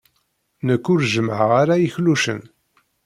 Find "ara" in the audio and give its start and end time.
1.61-1.75